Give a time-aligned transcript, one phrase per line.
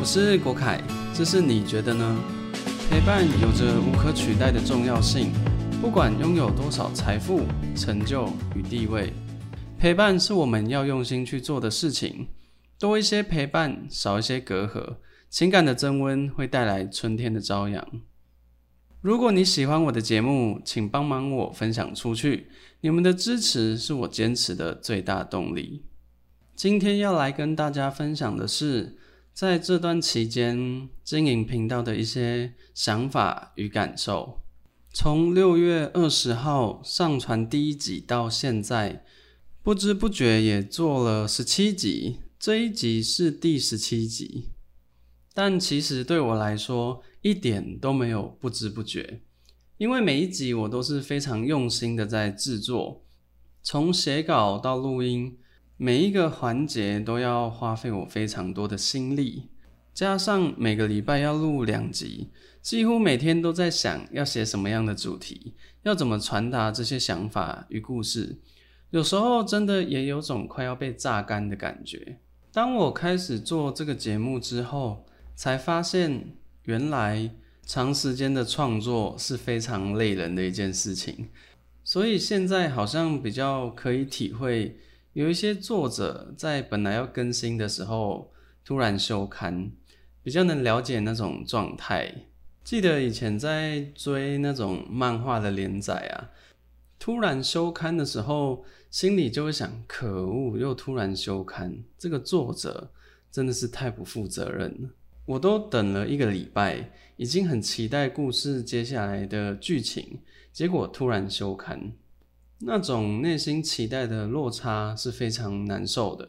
[0.00, 2.16] 我是国凯，这是你觉得呢？
[2.88, 5.30] 陪伴有着无可取代的重要性，
[5.78, 7.42] 不管拥有多少财富、
[7.76, 8.26] 成就
[8.56, 9.12] 与地位，
[9.78, 12.28] 陪伴是我们要用心去做的事情。
[12.78, 14.96] 多一些陪伴，少一些隔阂，
[15.28, 17.86] 情感的增温会带来春天的朝阳。
[19.02, 22.46] 如果你喜欢我的节目，请帮忙我分享出去，
[22.80, 25.84] 你们的支持是我坚持的最大动力。
[26.56, 28.96] 今天要来跟大家分享的是。
[29.40, 34.42] 在这段期间，经营频道的一些想法与感受。
[34.92, 39.02] 从六月二十号上传第一集到现在，
[39.62, 44.50] 不知不觉也做了十七集，这一集是第十七集。
[45.32, 49.22] 但其实对我来说，一点都没有不知不觉，
[49.78, 53.06] 因为每一集我都是非常用心的在制作，
[53.62, 55.38] 从写稿到录音。
[55.82, 59.48] 每一个环节都要花费我非常多的心力，
[59.94, 62.28] 加上每个礼拜要录两集，
[62.60, 65.54] 几乎每天都在想要写什么样的主题，
[65.84, 68.36] 要怎么传达这些想法与故事。
[68.90, 72.18] 有时候真的也有种快要被榨干的感觉。
[72.52, 77.30] 当我开始做这个节目之后，才发现原来
[77.64, 81.30] 长时间的创作是非常累人的一件事情。
[81.82, 84.76] 所以现在好像比较可以体会。
[85.12, 88.32] 有一些作者在本来要更新的时候
[88.64, 89.72] 突然休刊，
[90.22, 92.14] 比较能了解那种状态。
[92.62, 96.30] 记得以前在追那种漫画的连载啊，
[96.98, 102.92] 突然休刊的时候，心里就会想：可恶，又突然休刊，这个作者
[103.32, 104.90] 真的是太不负责任了。
[105.24, 110.20] 我都等了一个礼拜，已经很期待故事接下来的剧情，
[110.52, 111.92] 结果突然休刊。
[112.60, 116.28] 那种内心期待的落差是非常难受的。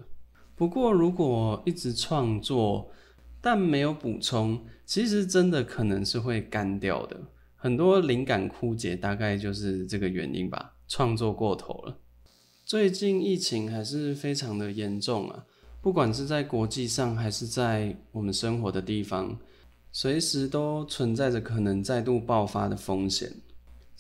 [0.56, 2.90] 不过，如果一直创作，
[3.42, 7.20] 但没有补充，其实真的可能是会干掉的。
[7.56, 10.74] 很多灵感枯竭，大概就是这个原因吧。
[10.88, 11.98] 创作过头了。
[12.66, 15.46] 最近疫情还是非常的严重啊，
[15.82, 19.38] 不管是在国际上，还是在我们生活的地方，
[19.92, 23.32] 随时都存在着可能再度爆发的风险。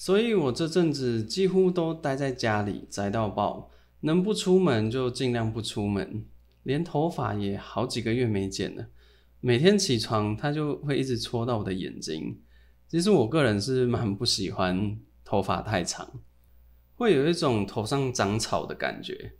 [0.02, 3.70] 所以我这阵子几乎都待在家里，宅到爆，
[4.00, 6.26] 能不出门就尽量不出门，
[6.64, 8.88] 连头发也好几个月没剪了。
[9.42, 12.42] 每天起床，它就会一直戳到我的眼睛。
[12.88, 16.12] 其实我个人是蛮不喜欢头发太长，
[16.96, 19.34] 会有一种头上长草的感觉。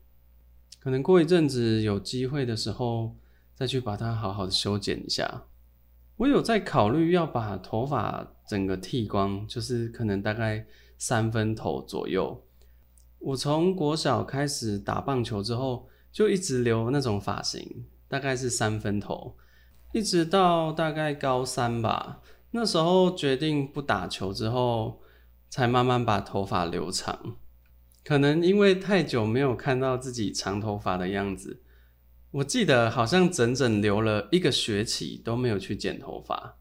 [0.80, 3.16] 可能过一阵子有机会的时候，
[3.56, 5.46] 再去把它好好的修剪一下。
[6.22, 12.44] 我有在考虑要把头发整个剃光，就是可能大概三分头左右。
[13.18, 19.36] 我从国小开始打棒球之后，就一直留那种发型，大概是三分头，
[19.94, 22.22] 一直到大概高三吧。
[22.52, 25.02] 那时候决定不打球之后，
[25.50, 27.38] 才慢慢把头发留长。
[28.04, 31.64] 可能因为太久没有看到自己长头发的样子。
[32.32, 36.56] 我记得好像整整留了一个学期都没有去剪头发。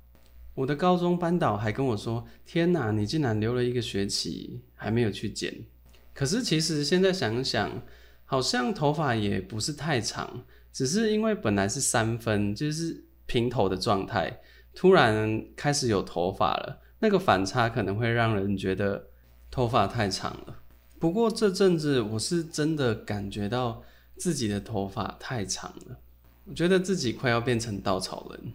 [0.54, 5.64] 我的高中班导还跟我说：“天哪，你竟然留了一个学期还没有去剪！”
[6.12, 7.82] 可是其实现在想想，
[8.24, 10.42] 好像头发也不是太长，
[10.72, 14.40] 只是因为本来是三分，就是平头的状态，
[14.74, 19.06] 突然开始有头发了，那个反差可能会让人觉得
[19.52, 20.62] 头发太长了。
[20.98, 23.84] 不过这阵子我是真的感觉到。
[24.20, 25.98] 自己的头发太长了，
[26.44, 28.52] 我觉得自己快要变成稻草人，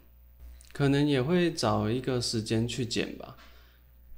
[0.72, 3.36] 可能也会找一个时间去剪吧。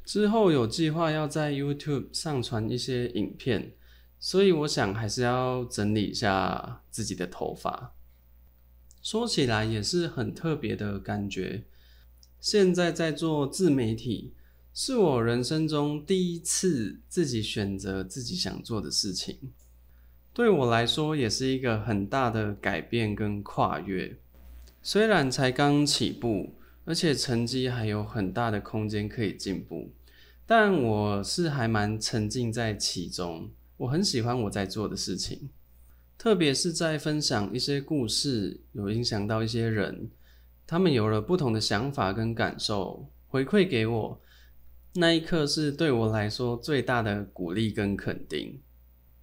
[0.04, 3.72] 之后有计划要在 YouTube 上传一些影片，
[4.20, 7.94] 所以我想还是要整理一下自己的头发。
[9.02, 11.64] 说起来也是很特别的感觉，
[12.42, 14.34] 现在在做自媒体，
[14.74, 19.54] 是我人生中第一次自己选择自己想做的事情。
[20.38, 24.16] 对我来说也是一个很大的改变跟跨越，
[24.84, 26.54] 虽然才刚起步，
[26.86, 29.92] 而且成绩还有很大的空间可以进步，
[30.46, 33.50] 但我是还蛮沉浸在其中。
[33.78, 35.50] 我很喜欢我在做的事情，
[36.20, 40.12] 特别是在分享一些故事，有影响到一些人，
[40.68, 44.22] 他们有了不同的想法跟感受，回馈给我，
[44.94, 48.62] 那一刻是对我来说最大的鼓励跟肯定。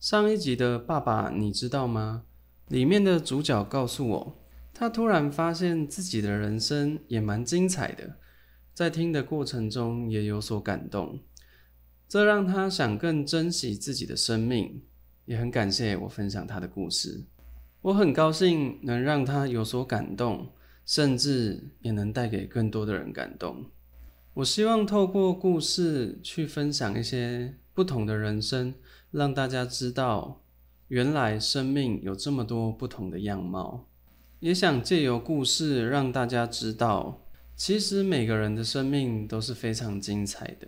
[0.04, 2.24] 上一集的爸爸，你知道吗？
[2.68, 4.38] 里面的主角告诉我，
[4.74, 8.18] 他突然发现自己的人生也蛮精彩的，
[8.74, 11.20] 在听的过程中也有所感动，
[12.06, 14.82] 这让他想更珍惜自己的生命，
[15.24, 17.24] 也很感谢我分享他的故事。
[17.80, 20.52] 我很高兴能让他有所感动，
[20.84, 23.64] 甚至也能带给更多的人感动。
[24.34, 28.74] 我希望透过故事去分享一些不同的人生，
[29.12, 30.42] 让大家知道，
[30.88, 33.86] 原来生命有这么多不同的样貌。
[34.40, 40.66] 也想借由故事让大家知道，其实每个人的生命都是非常精彩的，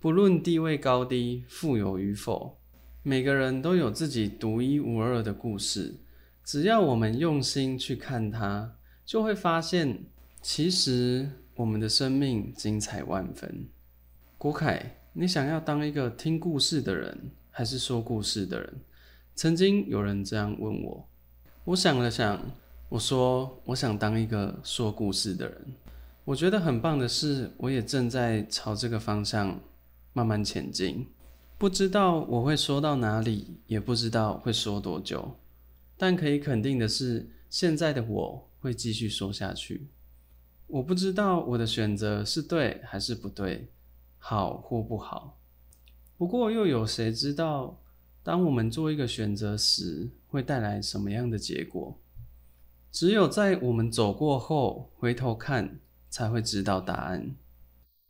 [0.00, 2.56] 不论地位高低、富有与否，
[3.02, 5.96] 每个人都有自己独一无二的故事。
[6.42, 8.72] 只要我们用心去看它，
[9.04, 10.04] 就会发现，
[10.40, 11.32] 其实。
[11.56, 13.66] 我们的生命精彩万分。
[14.36, 18.74] 郭凯，你想要当一个听故事的人，还是说故事的人？
[19.34, 21.08] 曾经有人这样问我，
[21.64, 22.38] 我想了想，
[22.90, 25.66] 我说我想当一个说故事的人。
[26.26, 29.58] 我觉得很棒的是，我也正在朝这个方向
[30.12, 31.06] 慢慢前进。
[31.56, 35.36] 不知道我会说到哪里，也不知道会说多久，
[35.96, 39.86] 但可以肯定的是，现在的我会继续说下去。
[40.68, 43.70] 我不知道我的选择是对还是不对，
[44.18, 45.38] 好或不好。
[46.16, 47.80] 不过又有谁知道，
[48.22, 52.00] 当我们做一个选择时，会带来什么样的结果？
[52.90, 55.78] 只有在我们走过后回头看，
[56.08, 57.36] 才会知道答案。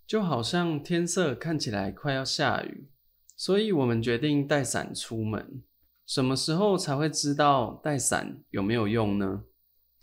[0.06, 2.88] 就好像天色看起来快要下雨，
[3.36, 5.62] 所以我们决定带伞出门。
[6.06, 9.42] 什么时候才会知道带伞有没有用呢？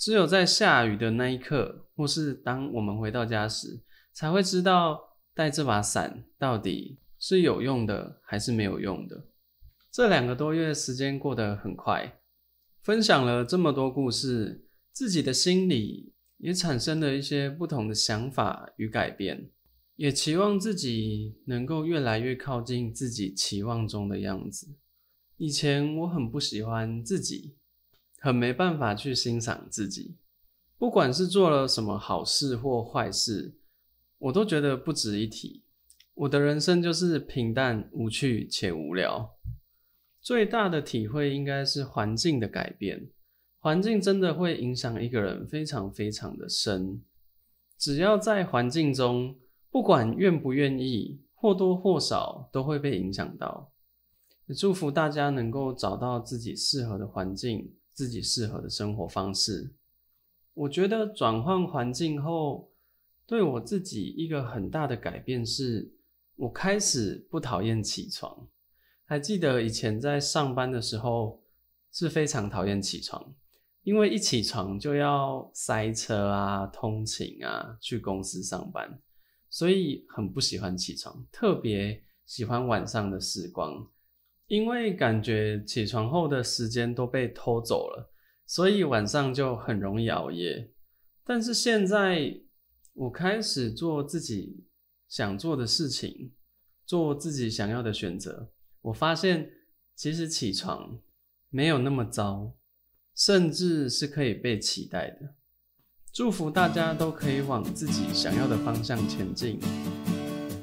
[0.03, 3.79] 只有在下雨的那一刻，或是当我们回到家时，
[4.11, 4.99] 才会知道
[5.33, 9.29] 带这把伞到底是有用的还是没有用的。
[9.89, 12.19] 这两个多月时间过得很快，
[12.81, 19.51] 分享了这么多故事，自己的心里也产生了一些不同的想法与改变，
[19.95, 24.67] 也期望自己能够越来越靠近自己期望中的样子。
[25.37, 27.55] 以前我很不喜欢自己。
[28.23, 30.15] 很没办法去欣赏自己，
[30.77, 33.57] 不管是做了什么好事或坏事，
[34.17, 35.65] 我都觉得不值一提。
[36.13, 39.35] 我的人生就是平淡无趣且无聊。
[40.21, 43.09] 最大的体会应该是环境的改变，
[43.59, 47.03] 环境真的会影响一个人非常非常的深。
[47.77, 49.37] 只要在环境中，
[49.69, 53.73] 不管愿不愿意，或多或少都会被影响到。
[54.57, 57.73] 祝福大家能够找到自己适合的环境。
[57.93, 59.73] 自己适合的生活方式，
[60.53, 62.71] 我觉得转换环境后，
[63.25, 65.93] 对我自己一个很大的改变是，
[66.35, 68.47] 我开始不讨厌起床。
[69.05, 71.43] 还记得以前在上班的时候
[71.91, 73.33] 是非常讨厌起床，
[73.83, 78.99] 因为一起床就要塞车啊、通勤啊去公司上班，
[79.49, 83.87] 所以很不喜欢起床，特别喜欢晚上的时光。
[84.47, 88.13] 因为感觉起床后的时间都被偷走了，
[88.45, 90.71] 所以晚上就很容易熬夜。
[91.23, 92.41] 但是现在
[92.93, 94.65] 我开始做自己
[95.07, 96.33] 想做的事情，
[96.85, 98.51] 做自己想要的选择，
[98.81, 99.49] 我发现
[99.95, 100.99] 其实起床
[101.49, 102.55] 没有那么糟，
[103.15, 105.35] 甚至是可以被期待的。
[106.11, 109.59] 祝福大家都可以往自己想要的方向前进，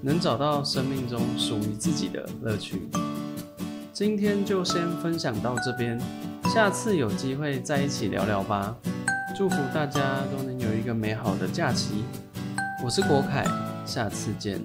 [0.02, 2.82] 能找到生命中属于自己的乐趣。
[3.92, 5.98] 今天就先分享到这边，
[6.54, 8.74] 下次有机会再一起聊聊吧。
[9.36, 12.04] 祝福大家都能有一个美好的假期。
[12.84, 13.44] 我是国凯，
[13.84, 14.60] 下次见。